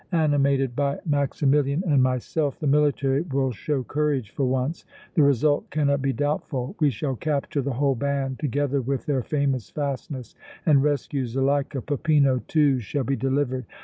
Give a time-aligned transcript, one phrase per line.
[0.13, 4.83] Animated by Maximilian and myself, the military will show courage for once.
[5.13, 6.75] The result cannot be doubtful.
[6.79, 10.33] We shall capture the whole band, together with their famous fastness,
[10.65, 11.83] and rescue Zuleika.
[11.83, 13.65] Peppino, too, shall be delivered.